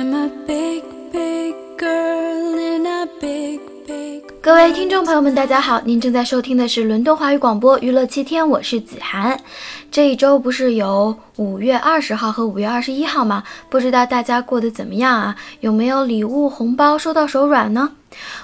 [0.00, 9.38] I'm a big, big girl in a big, big 各位听众朋友们，大家好，您正在收听的是伦敦华语广播娱乐七天，我是子涵。
[9.90, 13.42] 这一周不是有五月二十号和五月二十一号吗？
[13.68, 15.36] 不知道大家过得怎么样啊？
[15.60, 17.90] 有没有礼物红包收到手软呢？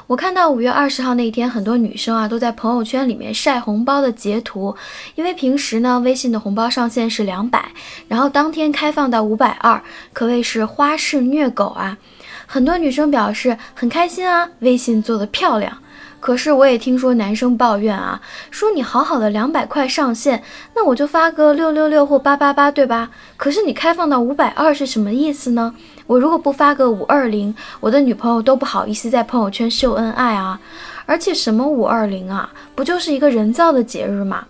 [0.07, 4.75] 我看到五月二十号那一天，很多女生啊都在朋友圈里面晒红包的截图，
[5.15, 7.71] 因为平时呢微信的红包上限是两百，
[8.09, 9.83] 然后当天开放到五百二，
[10.13, 11.99] 可谓是花式虐狗啊！
[12.47, 15.79] 很多女生表示很开心啊，微信做的漂亮。
[16.19, 20.43] 可是我也听说男生抱怨啊，说你好好的两百块上限，
[20.75, 23.11] 那我就发个六六六或八八八，对吧？
[23.37, 25.75] 可是你开放到五百二是什么意思呢？
[26.07, 30.61] 我如果不发个五二零，我的女朋友都不好意思在朋友圈秀恩爱啊。
[31.05, 34.47] 而且什么五二零啊，不就是一个人造的节日吗？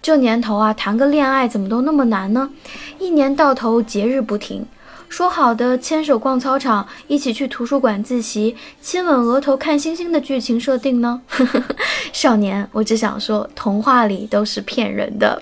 [0.00, 2.50] 这年头啊，谈个恋爱怎么都那么难呢？
[2.98, 4.64] 一年到头节日不停。
[5.08, 11.22] 说好的牵手逛操场，一起去图书馆自习，亲吻额头看星星的剧情设定呢？
[12.12, 15.40] 少年，我只想说，童话里都是骗人的。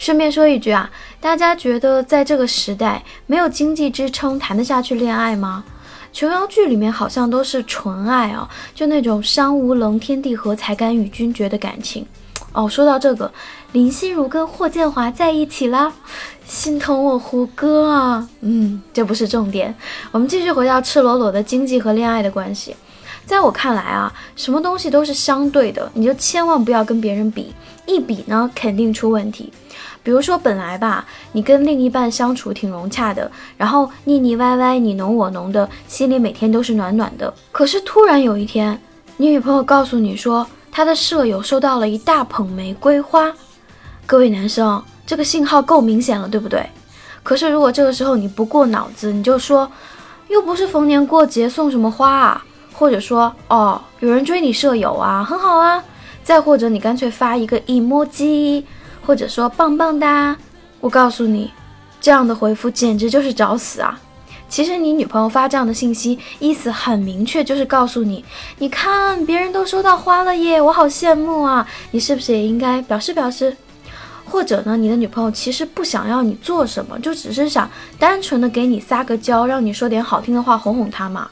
[0.00, 5.62] 顺便说一句啊，大家觉得在这个时代没有经济支撑谈得下去恋爱吗？
[6.10, 12.06] 琼瑶剧里面好像都是纯爱啊，就那种山无棱，天地合，才敢与君绝的感情。
[12.52, 13.30] 哦，说到这个，
[13.72, 15.92] 林心如跟霍建华在一起啦，
[16.46, 18.26] 心疼我胡歌啊。
[18.40, 19.74] 嗯，这不是重点，
[20.12, 22.74] 我们继续回到赤裸裸的经济和恋爱的关系。
[23.26, 29.52] 在我看来啊，什么东西都是相对的，你就千万不要跟别人比，一比呢肯定出问题。
[30.02, 37.32] 比如说本来吧，你跟另一半相处挺融洽的，然后腻腻歪歪，你侬我侬的，心里每天都是暖暖的。
[37.52, 38.80] 可是突然有一天，
[39.16, 40.46] 你女朋友告诉你说。
[40.72, 43.34] 她的舍友收到了一大捧玫瑰花，
[44.06, 46.64] 各位男生，这个信号够明显了，对不对？
[47.24, 49.68] 可是如果这个时候你不过脑子，你就说，
[50.28, 55.82] 又不是逢年过节送什么花啊，或者说，哦，有人追你舍友啊，很好啊，
[56.22, 58.62] 再或者你干脆发一个 emoji，
[59.10, 60.36] 或者说棒棒哒，
[60.78, 61.50] 我告诉你，
[62.00, 64.00] 这样的回复简直就是找死啊！
[64.48, 68.24] 其实你女朋友发这样的信息，意思很明确，就是告诉你，
[68.58, 73.56] 你看别人都收到花了耶，我好羡慕啊，你是不是也应该表示表示？
[74.24, 81.28] 或者呢，你的女朋友其实不想要你做什么，就只是想单纯的给你撒个娇，让你说点好听的话哄哄她嘛。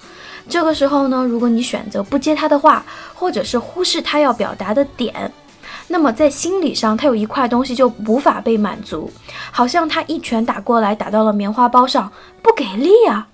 [0.49, 2.84] 这个时候呢，如果你选择不接她的话，
[3.15, 5.33] 或者是忽视她要表达的点。
[5.88, 9.10] 那么在心理上，他有一块东西就无法被满足，
[9.50, 12.12] 好像他一拳打过来，打到了棉花包上，
[12.43, 13.28] 不给力啊。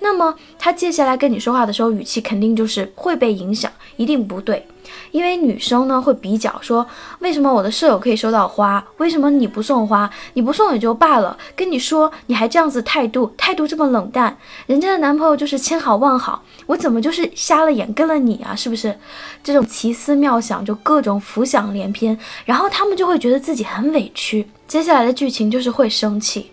[0.00, 4.66] 那么他接下来跟你说话的时候，语气肯定就是会被影响，一定不对。
[5.10, 6.86] 因为女生呢会比较说，
[7.20, 10.10] 为什么我的舍友可以收到花，为什么你不送花？
[10.34, 18.54] 你不送也就罢了，跟你说你还这样子态度，态度这么冷淡，人家的男朋友就是千好万好，我怎么就是瞎了眼跟了你啊？
[18.54, 18.94] 是不是？
[19.42, 26.50] 这种奇思妙想就各种浮想联翩，然后他们就会觉得自己很委屈，接下来的剧情就是会生气。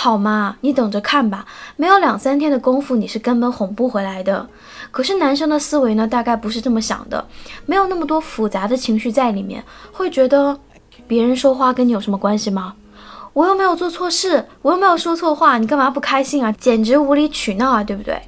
[0.00, 0.56] 好吗？
[0.60, 1.44] 你等着看吧，
[1.74, 4.48] 没有两三天的功夫，你是根本哄不回来的。
[4.92, 7.26] 可是男生的思维呢，大概不是这么想的，
[7.66, 10.56] 没有那么多复杂的情绪在里面，会觉得
[11.08, 12.74] 别人说话跟你有什么关系吗？
[13.32, 16.52] 我又没有做错事，我又没有说错话，你干嘛不开心啊？
[16.52, 18.22] 简直无理取闹啊，对不对？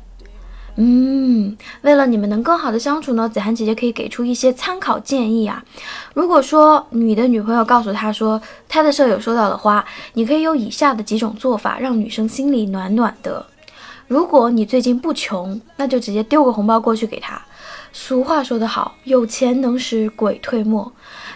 [0.82, 5.62] 嗯，为了你们能更好的相处呢，子涵姐姐可以给出一些参考建议啊。
[6.14, 13.44] 如果说你的女朋友告诉他说他的舍友收到了花，你可以有以下的几种做法，让女生心里暖暖的。
[14.08, 17.38] 如果你最近不穷，那就直接丢个红包过去给他。
[17.92, 20.90] 俗话说得好，有钱能使鬼推磨。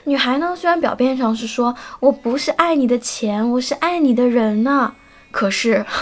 [0.05, 4.93] 女孩呢，虽然表面上是说我不是爱你的钱，我是爱你的人呐，
[5.31, 5.85] 可是。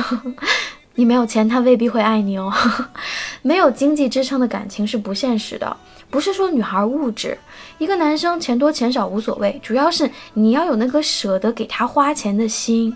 [0.95, 2.53] 你没有钱，他未必会爱你哦。
[3.41, 5.77] 没有经济支撑的感情是不现实的。
[6.11, 7.39] 不是说女孩物质，
[7.79, 12.95] 一个男生钱多钱少无所谓，主要是你要有那个舍得给他花钱的心，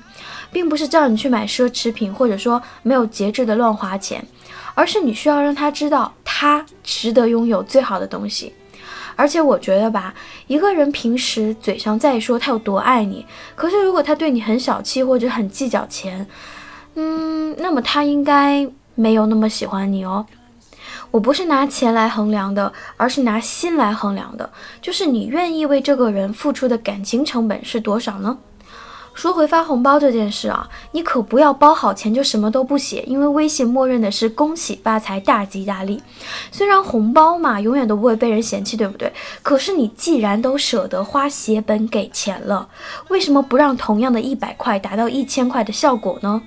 [0.53, 4.23] 并不是叫你去买奢侈品，或者说没有节制的乱花钱，
[4.75, 8.53] 而是你需要让他知道他值得拥有最好的东西。
[9.17, 10.13] 而且我觉得吧，
[10.47, 16.27] 一个人平时嘴上再说他有多爱你，可是如果他对你很小气或者很计较钱。
[16.97, 20.27] 嗯，那么他应该没有那么喜欢你哦。
[21.11, 24.51] 我不是拿钱来衡量的，而是拿心来衡量的。
[24.83, 28.37] 就是你愿意为这个人付出的感情成本是多少呢？
[29.17, 36.03] 说回发红包这件事啊，你可不要包好钱就什么都不写，因为微信默认的是恭喜发财、大吉大利。
[36.53, 39.11] 虽然红包嘛，永远都不会被人嫌弃，对不对？
[39.43, 42.69] 可是你既然都舍得花血本给钱了，
[43.09, 46.43] 为什么不让同样的一百块达到一千块的效果呢？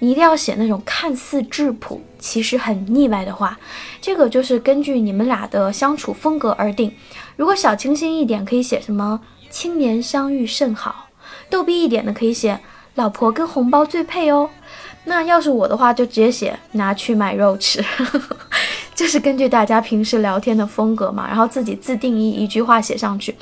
[0.00, 3.58] 你一定要写那种看似质朴，其实很腻歪的话。
[4.02, 6.92] 这个就是根据你们俩的相处风格而定。
[7.36, 11.06] 如果小清新一点，可以写什么“青年相遇甚好”。
[11.50, 12.58] 逗逼一点的可以写
[12.94, 14.48] “老婆跟红包最配哦”，
[15.04, 17.84] 那要是我的话就直接写“拿去买肉吃”，
[18.94, 23.34] 这是根据大家平时聊天的风格嘛，然后自己自定义一句话写上去。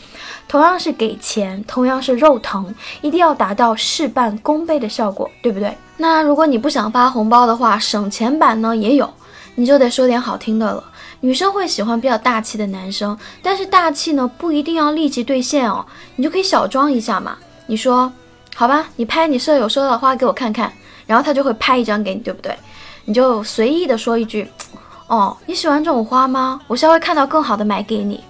[0.46, 5.76] 同样是给钱，同样是肉疼，一定要达到事半功倍的效果，对不对？
[5.96, 9.12] 那如果你不想发红包的话，省钱版呢也有，
[9.56, 10.82] 你就得说点好听的了。
[11.20, 15.84] 女生会喜欢比较大气的男生，但是大气呢不一定要立即兑现哦，
[16.14, 17.36] 你就可以小装一下嘛。
[17.68, 18.10] 你说
[18.56, 20.72] 好吧，你拍你舍友收到的花给我看看，
[21.06, 22.52] 然后他就会拍一张给你，对不对？
[23.04, 24.48] 你就随意的说一句，
[25.06, 26.60] 哦，你喜欢这种花吗？
[26.66, 28.24] 我稍微看到更好的买给你。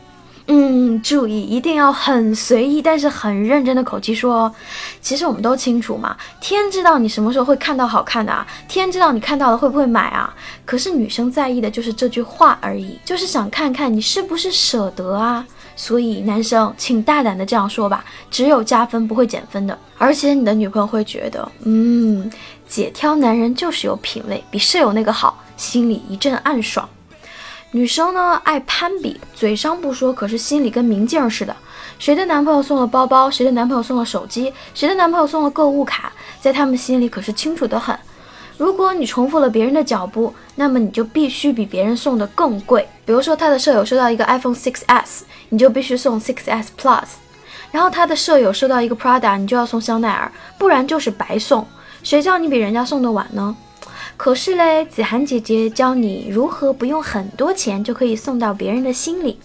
[0.51, 4.53] 嗯，注意一定要很随意，但是很认真的口气说。
[5.01, 10.35] 其实我们都清楚嘛，天知道你什么时候会看到好看的啊，天知道你看到了会不会买啊？
[10.65, 15.47] 可是女生在意的就是这句话而已，就是想看看你是不是舍得啊。
[15.79, 19.79] 所以男生，请大胆的这样说吧，只有加分不会减分的。
[19.97, 22.29] 而且你的女朋友会觉得，嗯，
[22.67, 26.87] 姐挑男人就是有品味，比舍友那个好，心里一阵暗爽。
[27.71, 31.55] 女生呢爱攀比，嘴上不说，可是心里跟明镜似的。
[32.01, 37.97] 谁的男朋友送了包包，谁的男朋友送了手机，谁的男朋友送了购物卡，在他们心里可是清楚的很。
[38.59, 42.87] 如果你重复了别人的脚步，那么你就必须比别人送的更贵。
[43.07, 47.05] 比如说，他的舍友收到一个 iPhone 6s，你就必须送 6s Plus；
[47.71, 51.65] 然后他的舍友收到一个 Prada，你就要送香奈儿，不然就是白送。
[52.03, 53.57] 谁叫你比人家送的晚呢？
[54.17, 59.39] 可是嘞，子涵姐姐教你如何不用很多钱就可以送到别人的心里。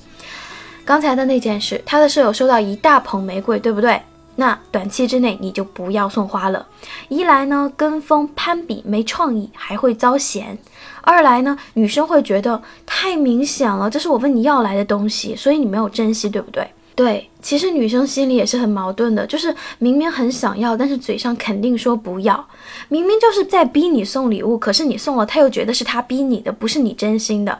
[0.84, 4.02] 刚才的那件事，他的舍友收到一大捧玫瑰，对不对？
[4.36, 6.66] 那短期之内你就不要送花了，
[7.08, 10.58] 一来呢跟风攀比没创意，还会遭嫌；
[11.02, 16.68] 二来呢女生会觉得太明显了，这是我问你要来的东西，所以你没有珍惜，对不对？
[16.96, 22.48] 对，其实女生心里也是很矛盾的，就是明明很想要，但是嘴上肯定说不要，
[22.88, 27.60] 明明就是在逼你送礼物，可是你送了，他又觉得是他逼你的，不是你真心的。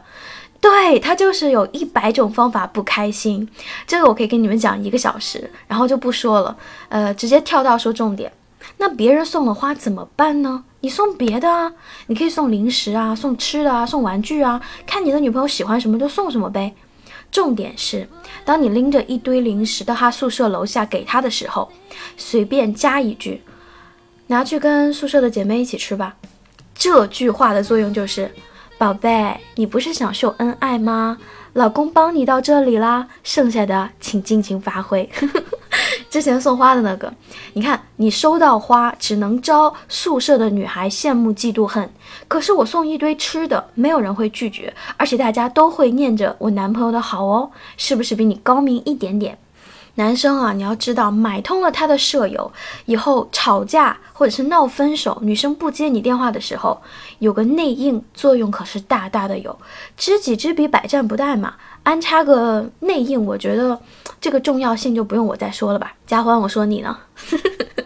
[0.64, 3.46] 对他就是有一百种方法不开心，
[3.86, 6.56] 这个我可以跟你们讲一个小时，然后就不说了，
[6.88, 8.32] 呃，直接跳到说重点。
[8.78, 10.64] 那别人送了花怎么办呢？
[10.80, 11.70] 你送别的啊，
[12.06, 16.74] 你可以送零食啊，送吃的啊，送玩具啊，看你的女朋友喜欢什么就送什么呗。
[17.30, 18.08] 重点是，
[18.46, 21.70] 当你拎着一堆零食到他宿舍楼下给他的时候，
[22.16, 23.42] 随便加一句，
[24.28, 26.16] 拿去跟宿舍的姐妹一起吃吧。
[26.74, 28.34] 这句话的作用就是。
[28.84, 31.16] 宝贝，你不是想秀恩爱吗？
[31.54, 35.08] 老公帮你到这里啦，剩下的请尽情发挥。
[36.10, 37.10] 之前送花的那个，
[37.54, 41.88] 你看你收到花只能招宿舍的女孩羡慕嫉妒恨，
[42.28, 49.38] 可是我送一堆吃的，没有人会拒绝，而且大家都会念着我男朋友的好哦，是不是比你高明一点点？
[49.96, 52.50] 男生啊，你要知道，买通了他的舍友
[52.86, 56.80] 以后，吵架或者是闹分手，女生不接你电话的时候，
[57.20, 59.56] 有个内应作用可是大大的有，
[59.96, 61.54] 知己知彼，百战不殆嘛。
[61.84, 63.78] 安插个内应，我觉得
[64.20, 65.92] 这个重要性就不用我再说了吧。
[66.06, 66.96] 嘉欢，我说你呢？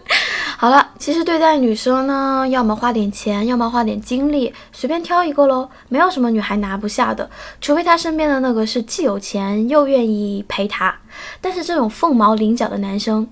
[0.61, 7.29] 好了，其实对待女生呢，要么花点钱，要么花点精力，随便挑一个喽，没有什么女孩拿不下的，
[7.61, 10.93] 除非她身边的那个是既有钱又愿意陪她。
[11.39, 13.25] 但是这种凤毛麟角的男生。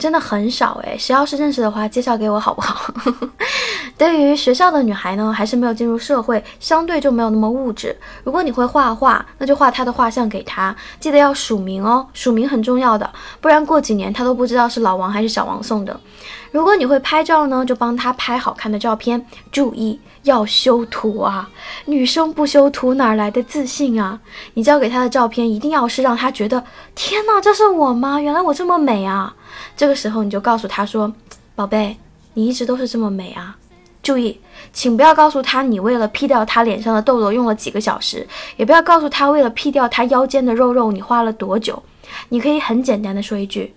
[0.00, 2.92] 真的很少诶，谁要是认识的话，介绍给我好不好？
[3.98, 7.94] 对于学校的女孩呢，还是没有进入社会，相对就没有那么物质。
[8.24, 13.08] 如果你会画画，那就画她的画像给她，记得要署名哦，署名很重要的，
[13.42, 16.00] 不然过几年她都不知道是老王还是小王送的。
[16.50, 21.48] 如果你会拍照呢，就帮她拍好看的照片，注意要修图啊，
[21.84, 24.18] 女生不修图哪来的自信啊？
[24.54, 26.64] 你交给她的照片一定要是让她觉得，
[26.94, 28.18] 天哪，这是我吗？
[28.18, 29.34] 原来我这么美啊！
[29.76, 31.12] 这个时候你就告诉他说
[31.54, 31.96] ：“宝贝，
[32.34, 33.56] 你一直都是这么美啊！
[34.02, 34.40] 注意，
[34.72, 38.26] 请不要告诉他你为了 P 掉他脸上的痘痘用了几个小时，
[38.56, 41.82] 也不要告诉他为了 P 掉他腰间的肉肉你花了多久。
[42.30, 43.74] 你可以很简单的说一句：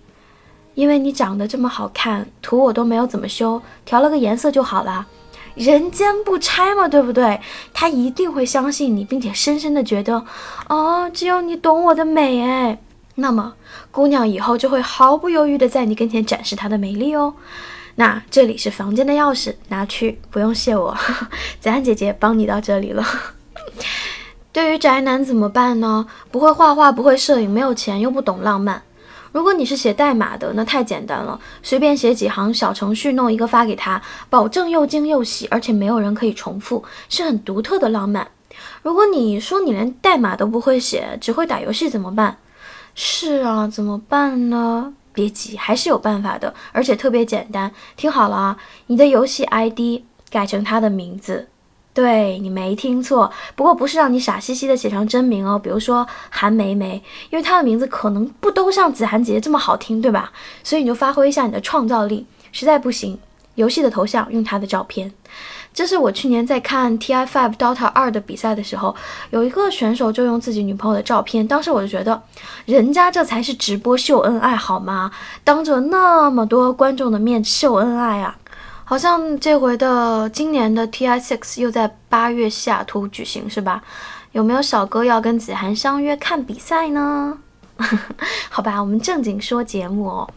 [0.75, 5.05] 因为你长得这么好看，图我都没有怎么修，调了个颜色就好了。
[5.55, 7.39] 人间不拆嘛，对不对？
[7.73, 10.25] 他一定会相信你，并且深深的觉得，
[10.69, 12.79] 哦，只有你懂我的美，哎。”
[13.15, 13.53] 那么，
[13.91, 17.35] 姑娘以后就会毫不犹豫地在你跟前展示她的美丽哦。
[17.95, 20.97] 那这里是房间的钥匙，拿去，不用谢我，
[21.61, 23.05] 子安姐姐帮你到这里了。
[24.51, 26.07] 对于宅男怎么办呢？
[26.31, 28.81] 不会画画，不会摄影，没有钱，又不懂浪漫。
[29.31, 38.27] 如果你是写代码的，那太简单了，随便写几行小程序，弄一个发给他，保证又惊又喜，而且没有人可以重复，是很独特的浪漫。
[38.81, 42.37] 如果你说你连代码都不会写，只会打游戏怎么办？
[42.95, 44.93] 是啊，怎么办呢？
[45.13, 47.71] 别急，还是有办法的，而且特别简单。
[47.95, 48.57] 听好了啊，
[48.87, 51.47] 你的游戏 ID 改成他的名字。
[51.93, 56.95] 对你没听错，不过不是让你傻兮兮的写上真名哦，比如说韩梅梅，
[57.29, 60.31] 因为她的名字可能不都像子涵姐姐这么好听，对吧？
[60.63, 63.19] 所以你就发挥一下你的创造力，实在不行，
[63.53, 65.13] 游戏的头像用她的照片。
[65.73, 68.95] 这是我去年在看 TI Five Dota 二的比赛的时候，
[69.31, 72.21] 有一个选手就用自己女朋友的照片，当时我就觉得，
[72.65, 75.11] 人家这才是直播秀恩爱好吗？
[75.43, 78.37] 当着那么多观众的面秀恩爱啊！
[78.85, 83.81] 好像这回的今年的 TI Six 又在八月西雅图举行，是吧？
[84.33, 87.37] 有没有小哥要跟子涵相约看比赛呢？
[88.49, 90.29] 好吧，我们正经说节目哦。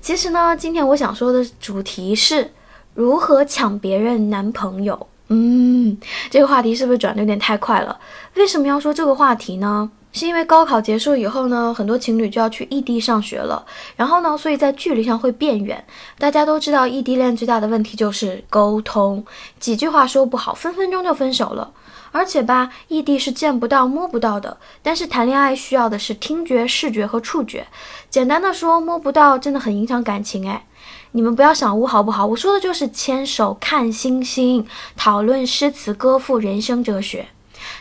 [0.00, 2.50] 其实呢，今天我想说的主题是
[2.98, 5.06] 如何抢别人男朋友。
[5.28, 5.96] 嗯，
[6.30, 7.96] 这个话题是不是转的有点太快了？
[8.34, 9.88] 为什么要说这个话题呢？
[10.10, 13.64] 是因为高考结束以后呢，很多情侣就要去异地上学了，
[13.94, 15.84] 然后呢，所以在距离上会变远。
[16.18, 19.24] 大家都知道，异地恋最大的问题就是沟通，
[19.60, 21.70] 几句话说不好，分分钟就分手了。
[22.10, 27.68] 而且吧，异地是见不到、摸不到的，但是谈恋爱需要的是听觉、视觉和触觉。
[28.10, 30.64] 简单的说，摸不到真的很影响感情哎。
[31.12, 32.26] 你们不要想污好不好？
[32.26, 37.28] 我说的就是牵手、看星星、讨论诗词歌赋、人生哲学。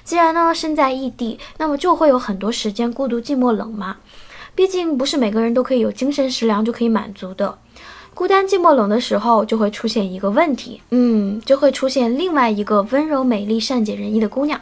[0.04, 3.98] 既然呢身在异地，那么就会有很多时间孤独、寂寞、冷嘛。
[4.56, 7.58] 毕竟不是每个人都可以有精神食粮就可以满足的。
[8.14, 14.60] 孤单、寂寞、冷的时候，就会出现一个问题，嗯，就会出现另外一个温柔、美丽、善解人意的姑娘。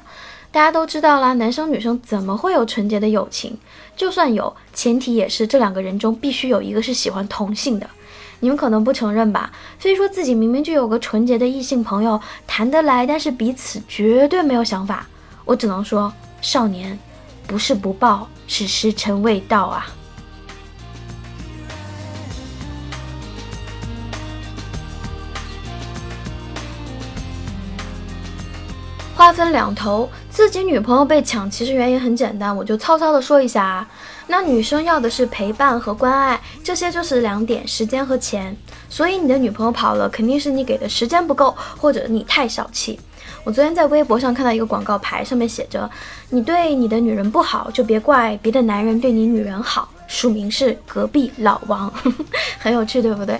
[0.51, 3.57] 大家都知道啦，男生女生怎么会有纯洁的友情？
[3.95, 7.89] 就算有，前提也是这两个人中必须有一个是喜欢同性的。
[8.39, 9.51] 你们可能不承认吧？
[9.79, 15.07] 非说自己明明就有个纯洁的异性朋友，谈得来，但是彼此绝对没有想法。
[15.45, 16.11] 我只能说，
[16.41, 16.97] 少年，
[17.47, 19.87] 不是不报，是时辰未到啊。
[29.15, 33.87] 话分两头，自己女朋友被抢，其实原因很简单，我就糙糙的说一下啊。
[34.27, 38.53] 那女生要的是陪伴和关爱，这些就是两点：时间和钱。
[38.89, 42.99] 所以你的女朋友跑了，肯定是你给的时间不够，或者你太小气。
[43.45, 45.89] 我昨天在微博上看到一个广告牌，上面写着
[46.29, 51.91] ：“你对你的女人不好，就别怪别的男人对你女人好。”署名是隔壁老王，
[52.59, 53.39] 很有趣，对不对？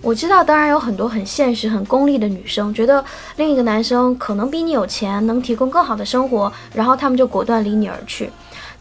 [0.00, 3.04] 我知道，当然有很多很现实、很功利的女生，觉得
[3.36, 8.30] 另一个男生可能比你有钱，能提供更好的生活，然后他们就果断离你而去。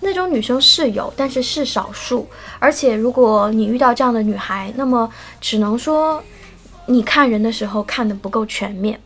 [0.02, 2.28] 那种女生是有，但是是少数。
[2.60, 5.10] 而且，如果你遇到这样的女孩，那么
[5.42, 6.22] 只能说
[6.86, 9.00] 你看人的时候看的不够全面。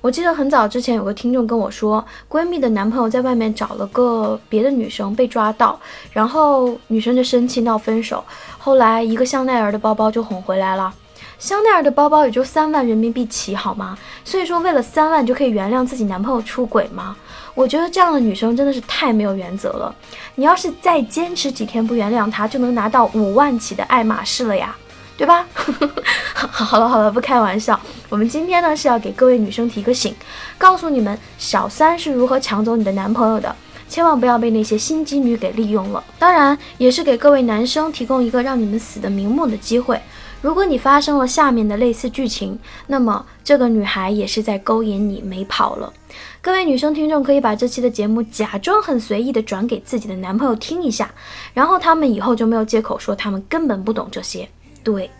[0.00, 5.78] 我记得很早之前有个听众跟我说，闺蜜的男朋友在外面找了个别的女生被抓到，
[6.12, 8.24] 然后女生就生气闹分手，
[8.58, 10.92] 后来一个香奈儿的包包就哄回来了。
[11.38, 13.98] 香奈儿的包包也就三万人民币起，好吗？
[14.24, 17.14] 所以说为了三万就可以原谅自己男朋友出轨吗？
[17.54, 19.94] 我觉得这样的女生真的是太没有原则了。
[20.34, 24.74] 你要是再坚持几天不原谅他，就能拿到五万起的爱马仕了呀。
[25.16, 25.46] 对吧？
[26.34, 27.78] 好了好了，不开玩笑。
[28.08, 30.14] 我们今天呢是要给各位女生提个醒，
[30.58, 33.54] 告诉你们小三是如何抢走你的男朋友的，
[33.88, 36.04] 千万不要被那些心机女给利用了。
[36.18, 40.00] 当然，也是给各位男生提供一个让你们死的瞑目的机会。
[40.42, 42.56] 如果你发生了下面的类似剧情，
[42.86, 45.92] 那么这个女孩也是在勾引你，没跑了。
[46.40, 51.10] 各位女生听众可以把这期的节目假装很随意的转给自己的男朋友听一下，
[51.54, 54.48] 然后他们以后就没有借口说他们根本不懂这些。
[54.86, 55.10] 对，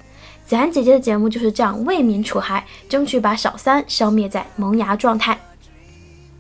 [0.46, 5.36] 子安姐姐的节目就是这样为民除害，争取把小三消灭在萌芽状态。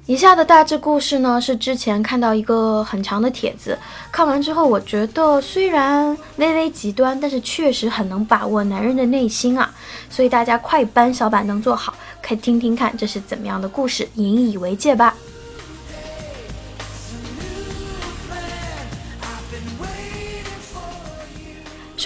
[0.06, 3.76] 以下的大致故事呢，是之前看到一个很长的帖子，
[4.12, 9.68] 看完之后我觉得虽然微微极端，但是确实很能把握男人的内心啊，
[10.08, 11.92] 所以大家快搬小板凳坐好，
[12.22, 15.12] 可听听看这是怎么样的故事，引以为戒吧。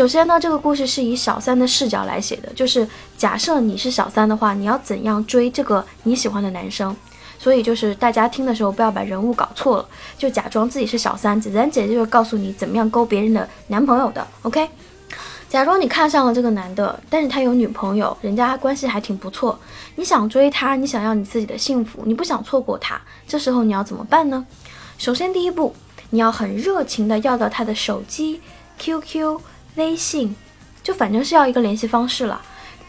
[0.01, 2.89] 首先呢，这个故事是以小三的视角来写的，就是
[3.19, 6.97] 假设你是小三的话，你要怎样追这个你喜欢的男生？
[7.39, 14.27] 所以就是大家听的时候不要把人物搞错了，就假装自己是小三，子然姐姐就告诉你怎么样勾别人的男朋友的。
[14.41, 14.67] OK，
[15.51, 19.59] 假装你看上了这个男的，但是他有女朋友，人家关系还挺不错，
[19.97, 24.47] 你想追他，你想要你自己的幸福，你不想错过他，这时候你要怎么办呢？
[24.97, 25.75] 首先第一步，
[26.09, 28.41] 你要很热情的要到他的手机、
[28.79, 29.39] QQ、
[29.81, 30.37] 微信，
[30.83, 32.41] 就反正是要一个联系方式了，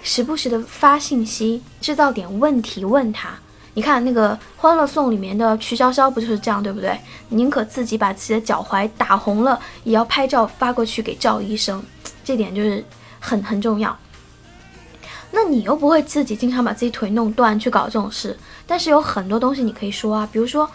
[0.03, 3.29] 时不时的发信息，制造点问题问他。
[3.73, 6.99] 你看那个《欢乐颂》里面的曲筱绡不就是这样，对不对？
[7.29, 11.81] 宁可自己把自己的脚踝打红了，也要拍照发过去给赵医生。
[12.23, 12.83] 这点就是
[13.19, 13.97] 很很重要。
[15.31, 20.69] 那你又不会自己经常把自己腿弄断去搞这种事，但是有很多东西你可以说啊，比如说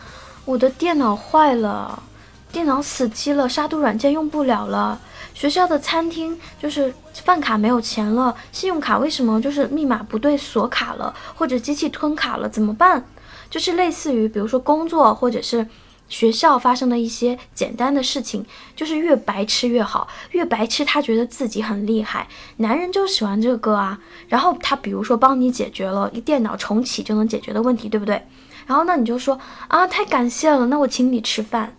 [0.46, 2.02] 我的电脑坏了，
[2.50, 4.98] 电脑死机了，杀毒软件用不了了，
[5.36, 13.04] 学校的餐厅就是饭卡没有钱了，信用卡为什么就是密码不对锁卡了，或者机器吞卡了，怎么办？
[13.50, 15.68] 就是类似于比如说工作或者是。
[16.08, 22.28] 学校发生的一些简单的事情，就是越白痴越好，越白痴他觉得自己很厉害。
[22.58, 23.98] 男人就喜欢这个啊。
[24.28, 28.24] 然后他比如说帮你解决了一电脑重启就能解决的问题，对不对？
[28.68, 31.76] 然后那你就说啊，太感谢了，那我请你吃饭，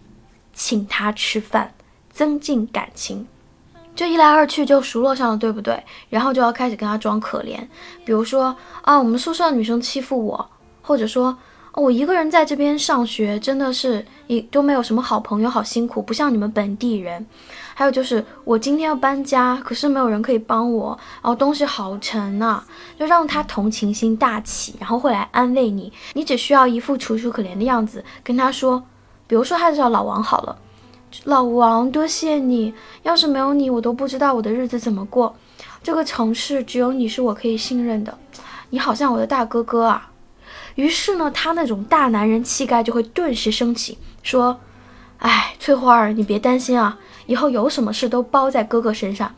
[0.54, 1.74] 请他吃饭，
[2.12, 3.26] 增进感情，
[3.98, 5.84] 就一来二去就熟络上了，对不对？
[6.10, 7.60] 然后就要开始跟他装可怜，
[8.06, 10.50] 比如说啊，我们宿舍的女生欺负我，
[10.82, 11.38] 或者说。
[11.74, 17.24] 我一个人在这边上学，真的是一都没有什么好朋友，好辛苦，不像你们本地人。
[17.76, 22.64] 还有就是我今天要搬家，可是没有人可以帮我，然后东西好沉呐，
[22.98, 25.94] 就让他同情心大起，然后会来安慰你。
[26.14, 28.84] 你只需要一副楚楚可怜的样子，跟他说，
[29.28, 30.58] 比如说他叫老王好了，
[31.24, 32.74] 老王多谢你，
[33.04, 35.36] 要是没有你，我都不知道我的日子怎么过。
[35.82, 38.18] 这个城市只有你是我可以信任的，
[38.70, 40.12] 你好像我的大哥哥啊。
[40.76, 44.60] 于是呢，他那种大男人气概就会顿时升起，说
[45.20, 49.34] ：“哎，翠花儿，你别担心啊，以后有什么事都包在哥哥身上。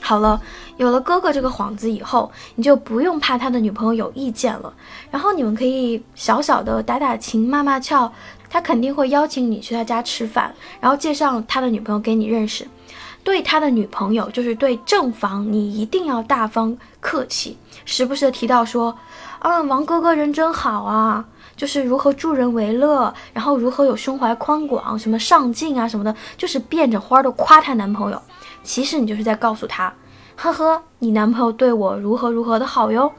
[0.00, 0.40] 好了，
[0.76, 4.72] 有了哥哥这个幌子以后，你就不用怕他的女朋友有意见了。
[5.10, 8.12] 然后你们可以小小的打打情骂骂俏，
[8.54, 12.64] 他肯定会邀请你去他家吃饭，然后介绍他的女朋友给你认识。
[13.24, 18.96] 对他的女朋友，就是对正房，你一定要大方客气，时不时的提到说。”
[19.42, 21.24] 啊，王哥哥人真好啊，
[21.56, 28.22] 就是如何助人为乐，然后如何有胸怀宽广，什么上进啊什么的，就是变着花的夸她男朋友。
[28.62, 29.92] 其实你就是在告诉他，
[30.36, 33.10] 呵呵，你男朋友对我如何如何的好哟。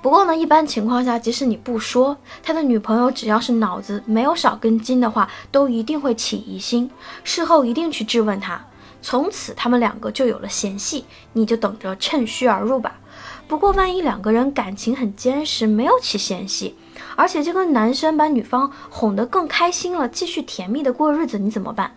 [0.00, 6.90] 不过呢，一般情况下，即使你不说，他的女朋友只要是脑子没有少根筋的话，都一定会起疑心，
[7.24, 8.64] 事后一定去质问他。
[9.02, 12.98] 从此他们两个就有了嫌隙，你就等着趁虚而入吧。
[13.46, 16.76] 不过，万一两个人感情很坚实，没有起嫌隙，
[17.16, 21.92] 而且这个男生把女方哄得更开心了，继续甜蜜的过日子，你怎么办？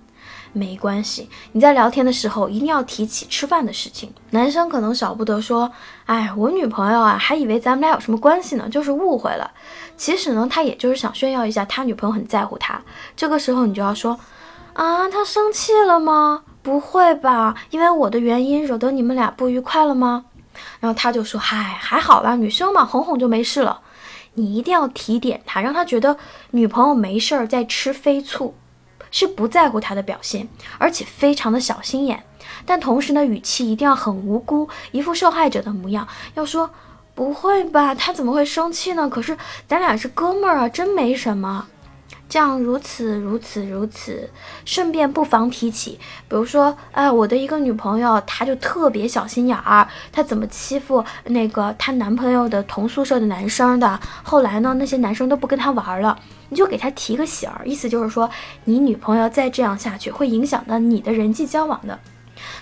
[0.54, 4.14] 没关系，你在聊天的时候一定要提起吃饭的事情。
[4.32, 5.72] 男生可能少不得说
[6.06, 9.50] ：“哎，我女朋友啊，还以为咱们俩有什么关系呢，就是误会了。”
[9.96, 12.82] 其实呢，他也就是想炫耀一下，他女朋友很在乎他。
[13.16, 14.20] 这个时候你就要说
[14.74, 16.44] ：“啊，他生气了吗？
[16.62, 17.56] 不会吧？
[17.70, 20.26] 因为我的原因惹得你们俩不愉快了吗？”
[20.82, 23.80] 然后他就说：“嗨，还好啦，女生嘛，哄哄就没事了。
[24.34, 26.18] 你一定要提点他，让他觉得
[26.52, 28.54] 女朋友没事儿在吃飞醋，
[29.12, 30.48] 是不在乎他的表现，
[30.80, 32.24] 而且非常的小心眼。
[32.66, 36.70] 但同时呢，语气一定要很无辜，一副受害者的模样，要说
[37.14, 39.08] 不会吧，他怎么会生气呢？
[39.08, 41.68] 可是咱俩是哥们儿啊，真没什么。”
[42.32, 44.30] 这样如此如此如此，
[44.64, 54.00] 顺便不妨提起，比如说，哎，我的一个女朋友，她就特别小心眼儿，她怎么欺负那个她男朋友的同宿舍的男生的？
[54.24, 56.18] 后来呢，那些男生都不跟她玩了，
[56.48, 58.30] 你就给她提个醒儿，意思就是说，
[58.64, 62.00] 你女朋友再这样下去，会影响到你的人际交往的。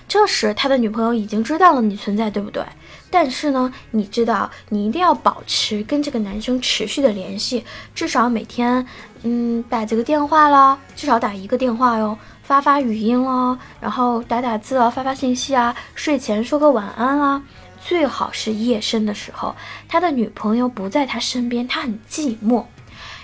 [0.08, 2.64] 这时，他的女朋友已经知道了你存在，对不对？
[3.10, 7.64] 但是呢，你知道，你一定要保持跟这个男生持续的联系，
[7.94, 8.86] 至少每天，
[9.22, 17.42] 嗯，打这个电话啦，至少打一个电话哟，发发语音啦，然后打打字啊，发发信息啊，睡前说个晚安啊，
[17.84, 19.56] 最好是夜深的时候，
[19.88, 22.64] 他的女朋友不在他身边，他很寂寞，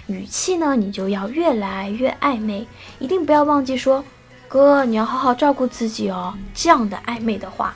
[0.08, 2.66] 语气呢，你就要越来越暧昧，
[2.98, 4.04] 一定不要忘记说，
[4.56, 7.74] 哥，你要好好照顾自己哦，这样的暧昧的话。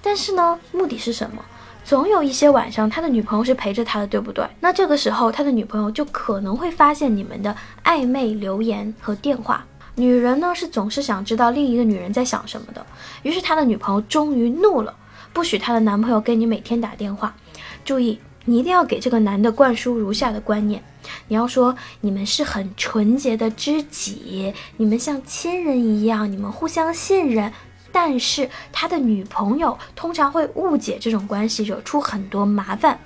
[0.00, 1.44] 但是呢，目的是什么？
[1.84, 4.46] 总有一些晚上，他的女朋友是陪着他的，对不对？
[4.60, 9.66] 那这个时候，他的女朋友就可能会发现你们的暧昧留言和电话。
[9.96, 12.86] 女人呢，是总是想知道另一个女人在想什么的。
[13.24, 14.94] 于是他的女朋友终于怒了，
[15.32, 17.34] 不许她的男朋友给你每天打电话。
[17.84, 20.82] 注意，你一定要给这个男的灌输如下的观念：
[21.28, 27.52] 你要说你们是很纯洁的知己，你们像亲人一样，你们互相信任。
[27.92, 32.98] 但是他的女朋友通常会误解这种关系，惹出很多麻烦。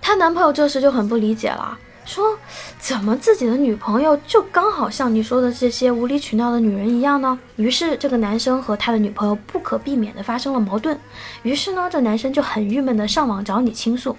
[0.00, 2.38] 她男朋友这时就很不理解了，说
[2.78, 10.98] ：“怎么自己的女朋友就刚好像你说的这些无理取闹的女人一样呢？”于是这个男生和他的女朋友不可避免的发生了矛盾。
[11.42, 14.16] 于是呢，这男生就很郁闷的上网找你倾诉。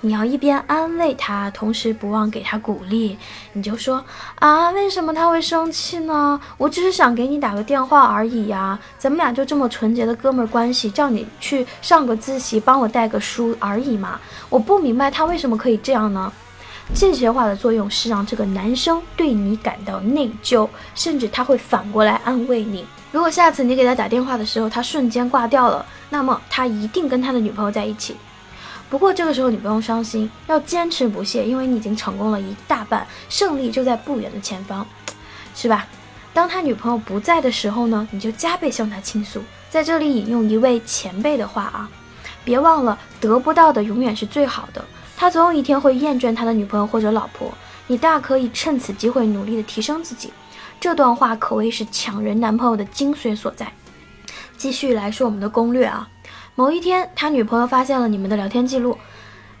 [0.00, 3.18] 你要一边安慰他，同时不忘给他鼓励。
[3.52, 4.04] 你就说
[4.36, 6.40] 啊，为什么他会生气呢？
[6.56, 14.20] 我只是想给你打个电话而已呀，咱们俩就这么纯洁的哥们儿关系，叫你去上个自习，帮我带个书而已嘛。
[14.48, 16.32] 我不明白他为什么可以这样呢？
[16.94, 22.84] 这些话的作用是让这个男生对你感到内疚，甚至他会反过来安慰你。
[23.12, 28.16] 如果下次你给他打电话的时候，他瞬间挂掉了，那么他一定跟他的女朋友在一起。
[28.90, 34.86] 不过这个时候你不用伤心，要坚持不懈，因为你已经成功了一大半，胜利就在不远的前方，
[35.54, 35.86] 是吧？
[36.32, 39.42] 当他女朋友不在的时候呢，你就加倍向他倾诉。
[39.68, 41.88] 在这里引用一位前辈的话啊，
[42.44, 44.82] 别忘了得不到的永远是最好的，
[45.20, 47.52] 他总有一天会厌倦他的女朋友或者老婆，
[47.88, 50.32] 你大可以趁此机会努力的提升自己。
[50.78, 53.66] 这段话可谓是抢人男朋友的精髓所在。
[54.56, 56.08] 继续来说我们的攻略啊。
[56.54, 58.96] 某一天，他女朋友发现了你们的聊天记录，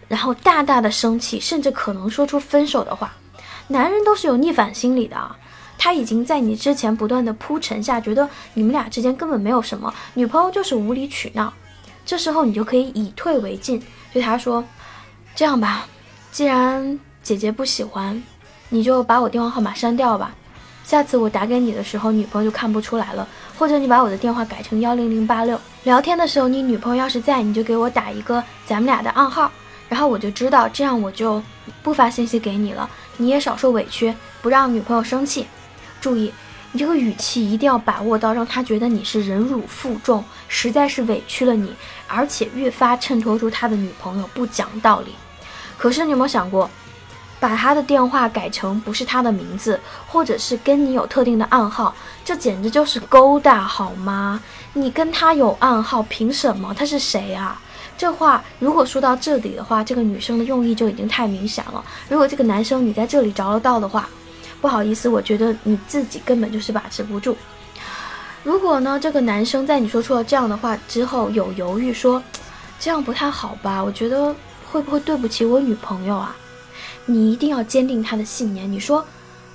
[0.06, 3.12] 然后大大的生气，甚至可能说出分手的话。
[3.66, 5.36] 男人都是有逆反心理的啊，
[5.76, 11.52] 他已经在你之前不断的铺陈下，觉得你们俩之间根本没有什么，女朋友就是无理取闹。
[12.06, 14.64] 这时候你就可以以退为进，对他说
[15.38, 15.86] ：“这样吧，
[16.32, 18.20] 既然姐姐不喜欢，
[18.70, 20.34] 你就把我电话号码删掉吧。
[20.82, 23.24] 下次我打给你的时候，女朋友就看不出来了。
[23.56, 29.48] 或者你把我的电话改成幺零零八六。”聊天的时候，你女朋友要是在，你就给我打一个咱们俩的暗号，
[29.88, 31.40] 然后我就知道，这样我就
[31.84, 35.46] 不发信息给你了，你也少受委屈，不让女朋友生气。
[36.00, 36.34] 注意，
[36.72, 41.72] 你这个语气一定要把握到，让她觉得你是忍辱负重，实在是委屈了你，
[42.08, 45.14] 而且越发衬托出他的女朋友不讲道理。
[45.78, 46.68] 可是你有没有想过？
[47.40, 54.40] 把他的电话改成不是他的名字，或者是跟你有特定的暗号，这简直就是勾搭，好吗？
[54.72, 56.74] 你跟他有暗号，凭什么？
[56.76, 57.60] 他是谁啊？
[57.96, 61.84] 这话如果说到这里的话，这个女生的用意就已经太明显了。
[62.08, 64.08] 如果这个男生你在这里着了道的话，
[64.60, 67.36] 不好意思，我觉得你自己根本就是把持不住。
[68.42, 72.20] 如果呢，这个男生在你说出了这样的话之后有犹豫，说
[72.80, 73.80] 这样不太好吧？
[73.80, 74.34] 我觉得
[74.70, 76.36] 会不会对不起我女朋友啊？
[77.06, 78.70] 你一定要坚定他的信念。
[78.70, 79.04] 你说，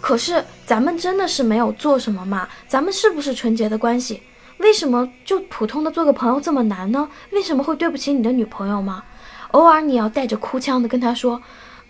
[0.01, 2.47] 可是咱们真的是没有做什么嘛？
[2.67, 4.23] 咱们是不是纯洁的关系？
[4.57, 7.07] 为什么就普通的做个朋友这么难呢？
[7.31, 9.03] 为什么会对不起你的女朋友吗？
[9.51, 11.39] 偶尔你要带着哭腔的跟他说：“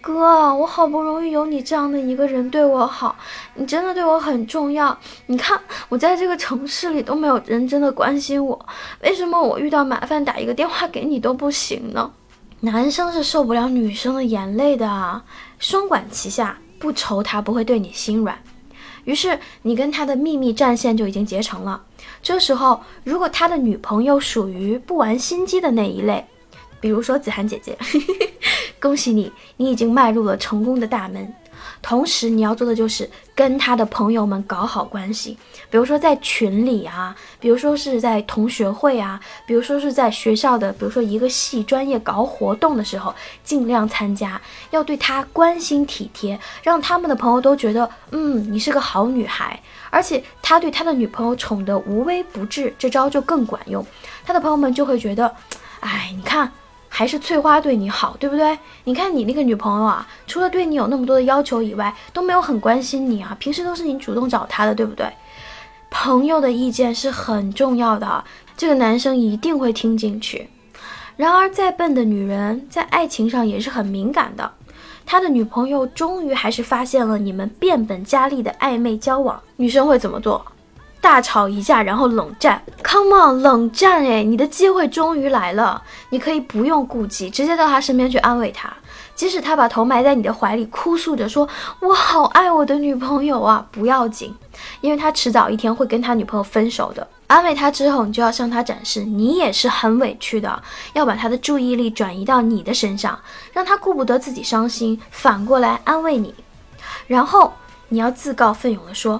[0.02, 3.16] 哥，我好不容易有你这样的一个人对我好，
[3.56, 4.98] 你真的对我很重要。
[5.28, 5.58] 你看
[5.88, 8.66] 我在这个城市里都没有人真的关心我，
[9.02, 12.12] 为什么我遇到麻烦打一个电话给你都不行呢？”
[12.66, 15.22] 男生是受不了女生的眼泪的，
[15.60, 18.42] 双管齐下，不愁他不会对你心软。
[19.04, 21.84] 于是你跟他的秘密战线就已经结成了。
[22.22, 26.26] 这时候，如果他的女朋友属于不玩心机的那一类，
[26.80, 27.78] 比如说子涵姐姐，
[28.80, 31.36] 恭喜你，你已经迈入了成功的大门。
[31.84, 35.38] 同时，你要做的就是跟他的朋友们搞好关系，
[35.70, 44.42] 比如说在群里啊，比如说是在同学会啊，比如说是在学校的，比如说一个系专业搞活动的时候，尽量参加，
[44.72, 53.86] 要对他关心体贴，让他们的朋友都觉得，嗯，你是个好女孩，而且他对他的女朋友宠得无微不至，这招就更管用，
[54.26, 55.36] 他的朋友们就会觉得，
[55.82, 56.50] 哎，你看。
[56.96, 58.56] 还是翠花对你好，对不对？
[58.84, 63.36] 你看你那个女朋友啊，除了对你有那么多的要求以外，都没有很关心你啊。
[63.40, 65.12] 平时都是你主动找她的，对不对？
[65.90, 68.24] 朋友的意见是很重要的，
[68.56, 70.48] 这个男生一定会听进去。
[71.18, 74.52] 然而，再笨的女人在爱情上也是很敏感的。
[75.04, 80.46] 他的女朋友终于还是发现了你们变本加厉的暧昧交往，女生会怎么做？
[81.04, 84.24] 大吵一架，然后冷战，Come on，冷战哎！
[84.24, 88.74] 你的机会终于来了，你可以不用顾忌，直接到他身边去安慰他，
[89.14, 91.46] 即使他把头埋在你的怀里，哭诉着说
[91.82, 94.34] “我好爱我的女朋友啊”，不要紧，
[94.80, 97.06] 因为他迟早一天会跟他女朋友分手的。
[97.28, 100.64] 安慰他之后，你就要向他展示，你也是很委屈的，
[100.94, 103.20] 要把他的注意力转移到你的身上，
[103.52, 106.34] 让他顾不得自己伤心，反过来安慰你，
[107.08, 107.52] 然后
[107.90, 109.20] 你要自告奋勇地说。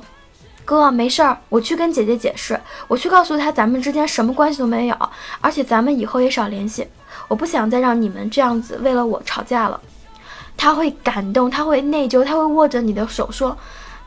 [0.66, 4.96] 哥，没事儿，我去跟姐姐解释，我去告诉她咱们之间什么关系都没有，
[5.42, 6.88] 而且咱们以后也少联系，
[7.28, 9.80] 我不想再让你们这样子为了我吵架了。
[10.56, 13.58] 他会感动，他会内疚，他会握着你的手说：“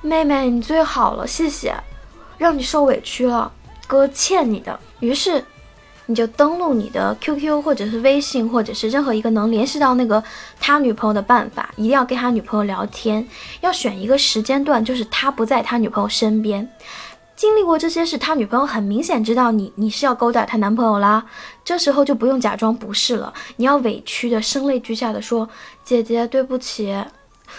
[0.01, 1.75] 妹妹，你最好了，谢谢，
[2.39, 3.53] 让你受委屈了。”
[3.87, 4.79] 哥欠你的。
[5.01, 5.45] 于是。
[6.07, 10.23] 你就登录你的 QQ 或者是微信，或者是任何一个能联系到那个
[10.61, 13.27] 他女朋友的办法，一定要跟他女朋友聊天，
[13.61, 16.69] 要选一个时间段，就是他不在他女朋友身边。
[17.35, 21.27] 经历过这些事，他女朋友很明显知道你你是要勾搭她男朋友啦，
[21.65, 25.47] 这时候就不用假装不是了，你要委屈的声泪俱下的说
[25.85, 26.97] ：“姐姐，对不起。”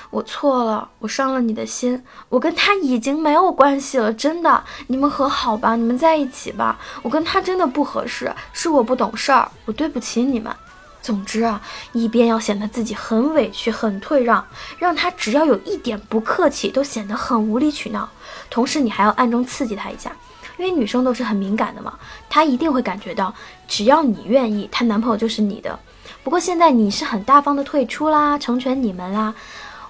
[0.10, 10.54] 我错了，我伤了你的心，我跟他已经没有关系了，真的，你们和好吧，你们在一起吧，我跟他真的不合适，是我不懂事儿，我对不起你们。
[11.00, 11.62] 总之啊，
[11.94, 14.46] 一边要显得自己很委屈、很退让，
[14.78, 18.10] 让他只要有一点不客气都显得很无理取闹，
[18.50, 20.12] 同时你还要暗中刺激他一下，
[20.58, 21.94] 因为女生都是很敏感的嘛，
[22.30, 23.34] 她一定会感觉到，
[23.70, 25.80] 只要你愿意，她男朋友就是你的。
[26.24, 29.34] 不过现在你是很大方的退出啦，成全你们啦。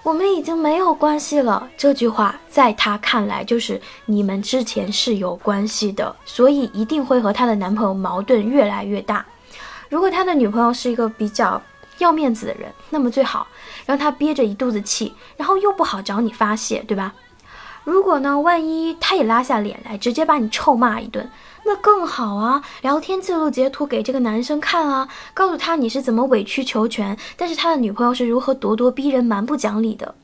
[0.03, 1.69] 我们已经没有关系了。
[1.75, 9.25] 这句话在他看来就是你们之前是有关系的，所以一定会和她的男朋友矛盾越来越大。
[9.89, 11.61] 如果他的女朋友是一个比较
[11.97, 13.47] 要面子的人，那么最好
[13.85, 17.13] 让他憋着一肚子气，然后又不好找你发泄，对吧？
[17.83, 21.29] 如果呢，万一他也拉下脸来，直接把你臭骂一顿。
[21.67, 22.63] 那更好啊！
[22.81, 30.15] 聊天记录截图给这个男生看啊，告诉他你是怎么委曲求全，但是他的女朋友是如何咄咄逼人、蛮不讲理的。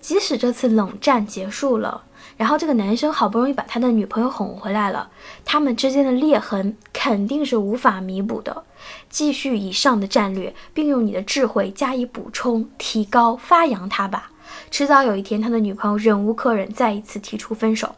[0.00, 2.04] 即使这次冷战结束了，
[2.38, 5.10] 然后这个男生好不容易把他的女朋友哄回来了，
[5.44, 8.64] 他们之间的裂痕肯定是无法弥补的。
[9.10, 14.30] 继续以上的战略，并用你的智慧加以补充、提高、发扬它吧。
[14.70, 17.94] 迟早有一天，他的女朋友忍无可忍，再一次提出分手。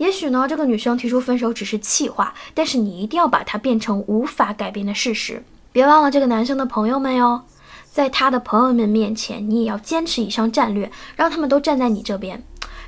[0.00, 5.44] 也许呢，这个女生提出分手只是气话，但是你一定要把它变成无法改变的事实。
[5.72, 7.42] 别忘了这个男生的朋友们哟，
[7.90, 12.42] 在他的朋友们面前，你也要坚持以上战略，让他们都站在你这边。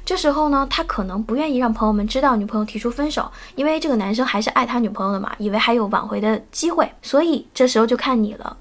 [0.07, 6.91] 这时候呢，他可能不愿意让朋友们知道女朋友提出分手，因为这个男生还是爱他女朋友的嘛，以为还有挽回的机会。
[7.03, 8.57] 所以这时候就看你了，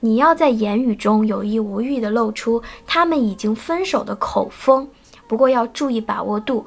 [0.00, 4.86] 你要在言语中有意无意的露出他们已经分手的口风，
[5.26, 6.66] 不过要注意把握度。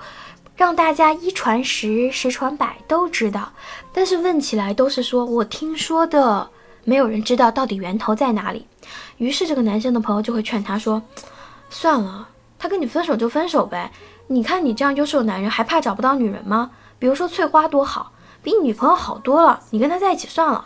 [0.58, 3.54] 让大家一传十，十传百都知道，
[3.94, 6.50] 但是问起来都是说我听说的，
[6.84, 8.66] 没有人知道到底源头在哪里。
[9.18, 11.00] 于是这个男生的朋友就会劝他说
[11.70, 13.92] ：“算了，他跟你分手就分手呗。
[14.26, 16.72] 你看你这样优秀的男人，还怕找不到女人吗？
[16.98, 20.66] 比如说翠花多好，比你女朋友好多了，你跟他在一起算了。”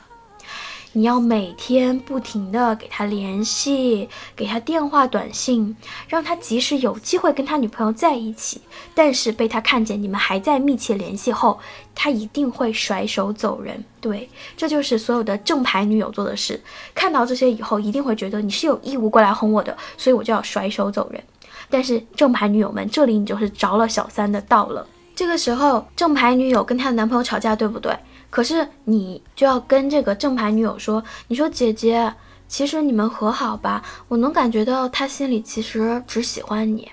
[0.94, 5.74] 你要每天不停的给他联系，给他电话、短信，
[6.10, 8.60] 让他即使有机会跟他女朋友在一起，
[8.94, 11.58] 但是被他看见你们还在密切联系后，
[11.96, 13.82] 他一定会甩手走人。
[14.02, 16.62] 对，这就是所有的正牌女友做的事。
[16.94, 21.24] 看到这些以后，一定会觉得你是有义务过来哄我的，所以我就要甩手走人。
[21.70, 24.86] 但是正牌女友们，这里你就是着了小三的道了。
[25.16, 27.96] 这个时候，正牌女友跟她的男朋友吵架，对不对？
[28.32, 32.12] 可是你就要跟这个正牌女友说，你说姐姐，
[32.48, 36.90] 其实你们和好吧，我能感觉到他心里其实只喜欢你，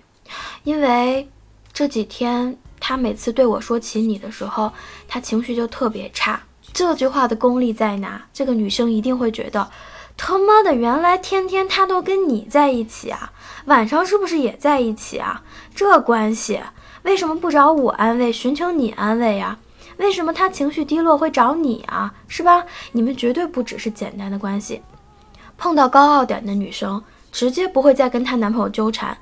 [0.65, 1.27] 因为
[1.73, 4.71] 这几天他每次对我说起你的时候，
[5.07, 6.39] 他情绪就特别差。
[6.73, 8.21] 这句话的功力在哪？
[8.33, 9.71] 这个女生一定会觉得，
[10.17, 13.33] 他妈的，原来天天他都跟你在一起啊，
[13.67, 15.43] 晚上是不是也在一起啊？
[15.75, 16.61] 这关系
[17.03, 19.57] 为什么不找我安慰，寻求你安慰呀？
[19.99, 22.15] 为什么他情绪低落会找你啊？
[22.27, 22.65] 是吧？
[22.93, 24.83] 你们绝对不只是简单的关系。
[25.57, 29.19] 碰到高傲点的女生，直接不会再跟她男朋友纠缠，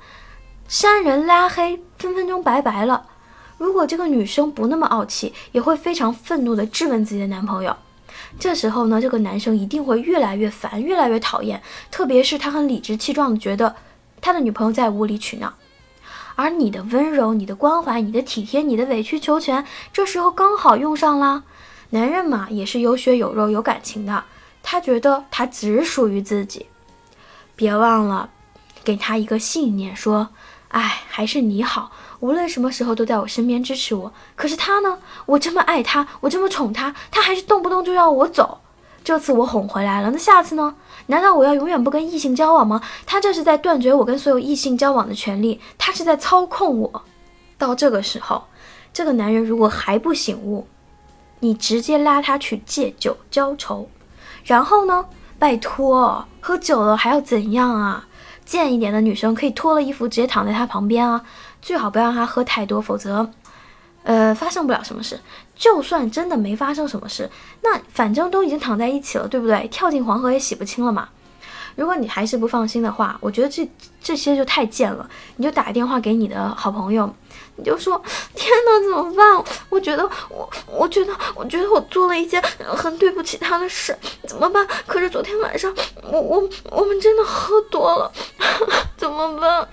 [0.67, 3.07] 删人拉黑，分分钟拜拜了。
[3.57, 7.75] 如果这个女生不那么傲气，也会非常愤怒的质问自己的男朋友。
[8.39, 11.59] 这时候呢，这个男生一定会越来越烦，越来越讨厌。
[11.89, 13.75] 特别是他很理直气壮的觉得
[14.21, 15.51] 他的女朋友在无理取闹。
[16.37, 21.43] 而你的温柔、你的关怀、你的体贴、你的委曲求全，这时候刚好用上了。
[21.89, 24.23] 男人嘛，也是有血有肉、有感情的，
[24.61, 26.67] 他觉得他只属于自己。
[27.55, 28.29] 别忘了，
[28.83, 30.29] 给他一个信念，说：
[30.67, 34.13] 哎，还是你好，无论什么时候都在我身边支持我。
[34.35, 34.99] 可是他呢？
[35.25, 38.61] 我这么爱他，我这么宠他，他还是动不动就要我走。
[39.03, 40.75] 这次我哄回来了，那下次呢？
[41.07, 42.81] 难道我要永远不跟异性交往吗？
[43.05, 47.03] 他这是在断绝我跟所有异性交往的权利，他是在操控我。
[47.57, 48.43] 到这个时候，
[48.93, 50.67] 这个男人如果还不醒悟，
[51.39, 53.89] 你直接拉他去借酒浇愁，
[54.43, 55.05] 然后呢？
[55.39, 58.07] 拜托，喝酒了还要怎样啊？
[58.43, 61.23] 贱一点的女生可以脱了衣服直接躺在他旁边啊，
[61.61, 63.29] 最好不要让他喝太多，否则。
[64.03, 65.19] 呃，发生不了什么事。
[65.57, 67.29] 就算真的没发生什么事，
[67.61, 69.67] 那反正都已经躺在一起了，对不对？
[69.69, 71.09] 跳进黄河也洗不清了嘛。
[71.75, 73.69] 如果你还是不放心的话，我觉得这
[74.01, 75.07] 这些就太贱了。
[75.35, 77.07] 你就打电话给你的好朋友，
[77.55, 78.01] 你就说：
[78.33, 79.43] 天哪，怎么办？
[79.69, 83.95] 我觉得我，我觉得，我觉得我做了一件很对不起他的事，
[84.27, 84.67] 怎么办？
[84.87, 85.71] 可是昨天晚上，
[86.03, 88.11] 我我我们真的喝多了，
[88.97, 89.67] 怎么办？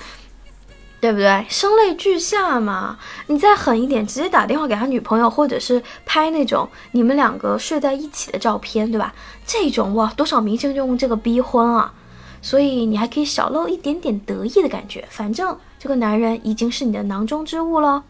[1.04, 1.44] 对不对？
[1.50, 2.98] 声泪俱下嘛！
[3.26, 9.12] 你再狠一点，直接打电话给他女朋友，或者是拍那种你们两个睡在一起的照片，对吧？
[9.44, 11.92] 这种哇，多少明星就用这个逼婚啊！
[12.40, 18.02] 所以你还可以小露一点点得意的感觉，反正这个男人已经是你的囊中之物了。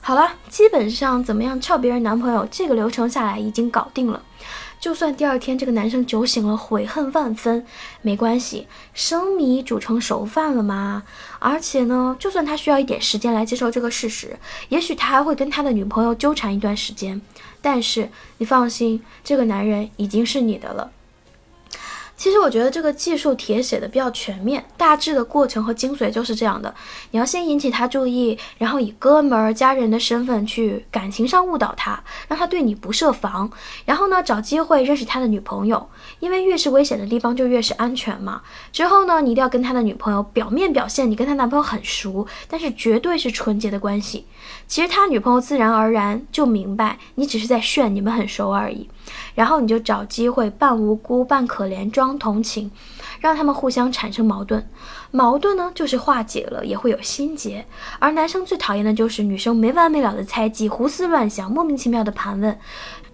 [0.00, 4.22] 好了，基本上怎么样撬别人男朋友，这个流程下来已经搞定了。
[4.80, 7.66] 就算第二天这个男生酒醒了，悔恨万分，
[8.00, 11.02] 没关系，生米煮成熟饭了嘛。
[11.38, 14.38] 而且呢，就算他需要一点时间来接受这个事实，
[14.70, 17.20] 也许他还会跟他的女朋友纠缠一段时间。
[17.60, 20.90] 但是你放心，这个男人已经是你的了。
[22.20, 26.74] 其实我觉得这个技术帖写的比较全面，大致的过程和精髓就是这样的：
[27.12, 33.50] 你要先引起他注意，然后以哥们儿、家人的身份去感情上误导他，让他对你不设防，
[33.86, 38.42] 然后呢找机会认识他的女朋友，因为越是危险的地方就越是安全嘛。
[38.70, 44.26] 之后呢，你一定要跟他的女朋友表面表现你跟他男朋友很熟，但是绝对是纯洁的关系。
[44.66, 48.86] 其实他女朋友自然而然就明白你只是在炫你们很熟而已。
[49.34, 52.70] 然后你就找机会扮无辜、扮可怜、装同情，
[53.20, 54.66] 让他们互相产生矛盾。
[55.10, 57.64] 矛盾呢，就是化解了也会有心结。
[57.98, 62.58] 而男生最讨厌的就是女生没完没了的猜忌、胡思乱想、莫名其妙的盘问。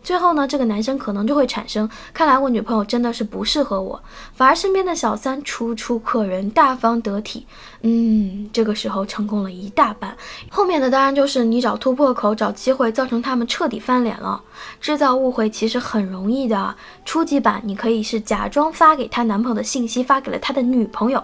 [0.06, 4.00] 最后呢，这个男生可能就会产生，看来我女朋友真的是不适合我，
[4.36, 7.44] 反而身边的小三楚楚可人，大方得体。
[7.80, 10.16] 嗯，这个时候成功了一大半。
[10.48, 14.40] 后面的当然就是你找突破口，找机会，造成他们彻底翻脸了。
[14.80, 16.72] 制造误会其实很容易的。
[17.04, 21.20] 初级版你可以是假装发给他男朋友的信息发给了他的女朋友，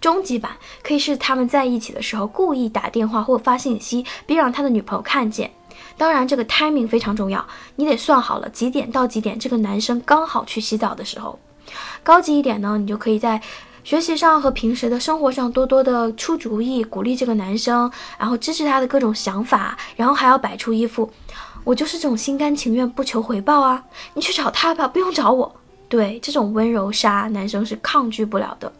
[0.00, 0.52] 中级版
[0.82, 5.50] 可以是他们在一起的时候故意打电话或发信息，并让他的女朋友看见。
[5.96, 11.38] 当然，这个 timing 非常重要，你得算好了几点到几点，这个男生刚好去洗澡的时候。
[12.02, 13.40] 高级一点呢，你就可以在
[13.82, 21.10] 学习上和平时的生活上多多的出主意，鼓励这个男生，然后支持他的各种想法，然后还要摆出一副
[21.64, 23.82] 我就是这种心甘情愿不求回报啊，
[24.14, 25.56] 你去找他吧，不用找我。
[25.88, 28.72] 对这种温柔杀，男生是抗拒不了的。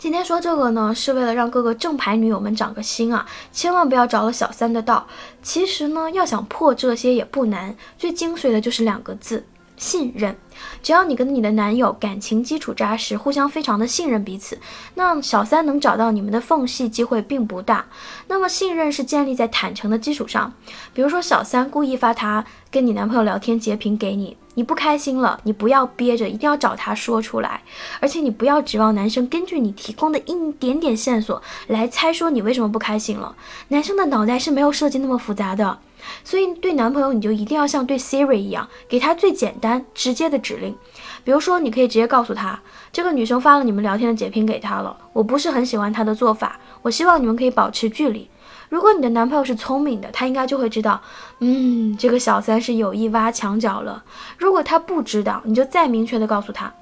[0.00, 5.06] 今天说这个呢，是为了让各个正牌女友们长个心啊，千万不要着了小三的道。
[5.42, 9.44] 其实呢，要想破这些也不难，最精髓的就是两个字：
[9.80, 10.36] 信任。
[10.82, 14.58] 只要你跟你的男友感情基础扎实，互相非常的信任彼此，
[14.94, 17.86] 那小三能找到你们的缝隙机会并不大。
[18.28, 20.52] 那么信任是建立在坦诚的基础上，
[20.92, 24.36] 比如说小三故意发他跟你男朋友聊天截屏给你。
[24.54, 27.62] 你不开心了，你不要憋着，一定要找他说出来。
[28.00, 33.34] 而且你不要指望男生根据你提供的一点点线索来猜说你为什么不开心了。
[33.68, 35.78] 男生的脑袋是没有设计那么复杂的，
[36.24, 40.76] 所以对男朋友你就一定要像对 Siri 一样，给他最简单直接的指令。
[41.22, 42.60] 比如说，你可以直接告诉他，
[42.92, 48.28] 这个女生发了你们聊天的截屏给他了，我不是很喜欢她的做法，我希望你们可以保持距离。
[48.68, 51.00] 如果你的男朋友是聪明的，他应该就会知道，
[51.40, 54.02] 嗯，这个小三是有意挖墙脚了。
[54.38, 56.72] 如果他不知道，你就再明确的告诉他，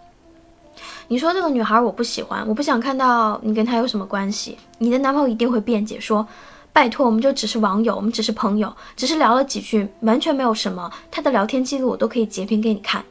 [1.09, 4.59] 你说这个女孩我不喜欢，我不想看到你跟她有什么关系。
[4.77, 6.27] 你的男朋友一定会辩解说，
[6.73, 10.91] 拜托，我们就只是网友，我们只是朋友，只是聊了几句，完全没有什么。
[11.11, 13.05] 他的聊天记录我都可以截屏给你看。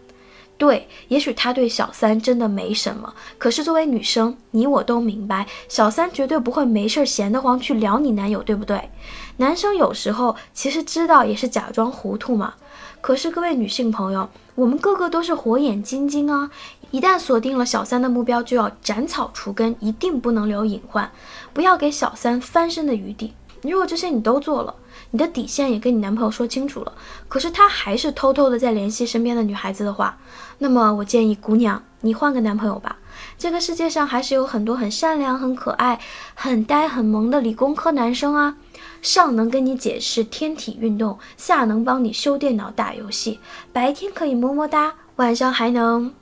[0.57, 8.89] 对，也许他对小三真的没什么，可是作为女生，你我都明白，小三绝对不会没事闲得慌去撩你男友，对不对？
[9.37, 12.55] 男生有时候其实知道也是假装糊涂嘛。
[13.01, 16.49] 可是各位女性朋友，我们个个都是火眼金睛啊！
[16.89, 21.11] 一旦锁定了小三的目标，就要斩草除根，一定不能留隐患，
[21.53, 23.33] 不要给小三翻身的余地。
[23.61, 24.75] 如果这些你都做了，
[25.11, 26.93] 你的底线也跟你男朋友说清楚了，
[27.27, 30.17] 可是他还是偷偷的在联系身边的女孩子的话，
[30.57, 32.97] 那么我建议姑娘，你换个男朋友吧。
[33.37, 35.99] 这个世界上还是有很多很善良、很可爱、
[36.35, 38.55] 很呆、很萌的理工科男生啊，
[39.01, 43.39] 上能跟你解释天体运动，下能帮你修电脑、打游戏，
[43.73, 46.13] 白天可以么么哒，晚上还能，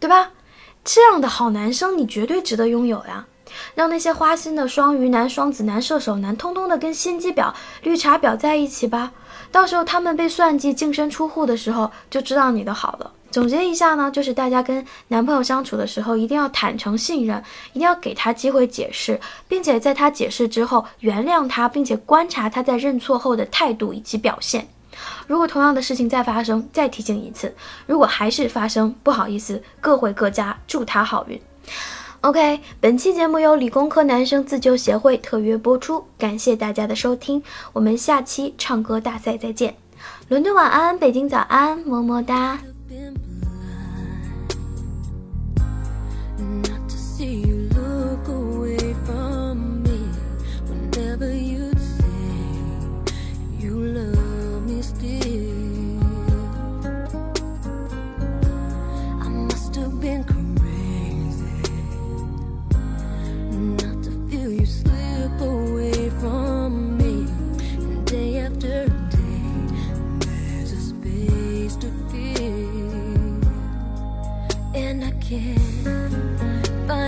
[0.00, 0.30] 对吧？
[0.84, 3.26] 这样的好男生，你绝对值得拥有呀。
[3.74, 9.12] 让那些花心的双鱼男、双子男、射手男，通通的跟心机婊、绿茶婊在一起吧。
[9.50, 13.12] 到时候他们被算计、净身出户的时候，就知道你的好了。
[13.30, 17.42] 总结一下呢，就是大家跟男朋友相处的时候，一定要坦诚信任，
[17.72, 24.68] 一定要给他机会解释，并且在他解释之后原谅他，并且观察他在认错后的态度以及表现。
[25.26, 27.48] 如果同样的事情再发生，再提醒一次；
[27.86, 31.40] 如果还是发生，不好意思，各回各家，祝他好运。
[32.22, 37.42] OK，本期节目由理工科男生自救协会特约播出，感谢大家的收听，
[37.72, 39.74] 我们下期唱歌大赛再见。
[40.28, 42.60] 伦敦晚安，北京早安，么么哒。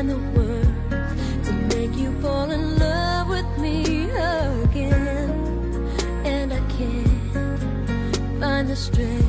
[0.04, 5.30] find the words to make you fall in love with me again.
[6.24, 9.23] And I can't find the strength.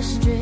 [0.00, 0.37] the.